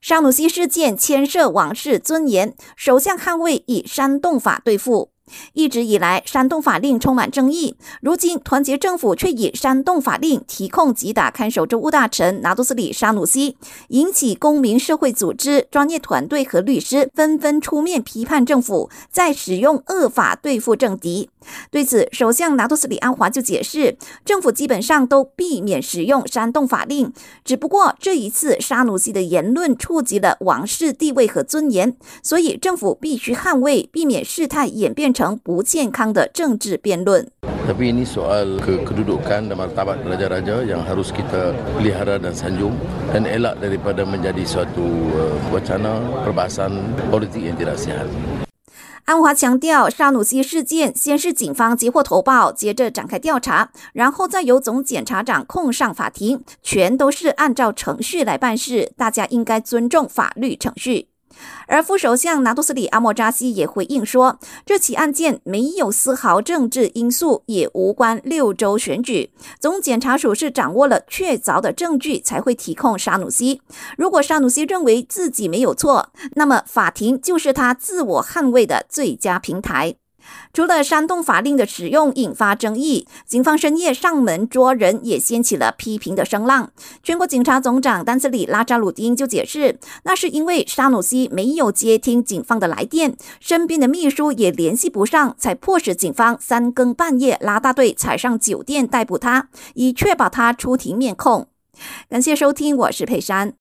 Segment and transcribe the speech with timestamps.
[0.00, 5.10] 沙努西事件牵涉王室尊严，首相捍卫以煽动法对付。
[5.54, 7.76] 一直以来，煽动法令充满争议。
[8.00, 13.56] 如今，团结政府却以煽动法令提控击打看守州务大臣拿督斯里沙努西，
[13.88, 21.28] 引起公民社会组织、专业团队和律师纷纷出面批判政府在使用恶法对付政敌。
[21.70, 27.12] 对此，首相拿督斯里安华就解释，政府基本上都避免使用煽动法令，
[27.44, 35.08] 只不过这一次沙努西的言论触及了王室地位和尊严，所以政府必须捍卫，避免事态演变。
[35.18, 37.26] 成不健康的政治辩论。
[37.66, 42.78] Tapi ini soal kedudukan dan martabat raja-raja yang harus kita pelihara dan sanjung
[43.10, 44.86] dan elak daripada menjadi suatu
[45.50, 48.06] wacana perbahasan politik yang tidak sihat.
[49.04, 61.08] 安华强调，沙努西事件先是警方接获投报，接着展开调查，然后再由总检察长控上法庭，全都是按照程序来办事，大家应该尊重法律程序。
[61.66, 69.30] 而副首相拿督斯里阿莫扎西也回应说，这起案件没有丝毫政治因素，也无关六州选举。
[69.60, 73.60] 总检察署是掌握了确凿的证据才会提控沙努西。
[73.96, 79.96] 如果沙努西认为自己没有错，那么法庭就是他自我捍卫的最佳平台。
[80.52, 86.70] 除了煽动法令的使用引发争议，警方深夜上门捉人也掀起了批评的声浪。
[87.02, 101.48] 全国警察总长丹斯里拉扎鲁丁就解释，那是因为沙努西没有接听警方的来电，身边的秘书也联系不上，才迫使警方三更半夜拉大队踩上酒店逮捕他，以确保他出庭面控。
[102.08, 103.54] 感谢收听，我是佩珊。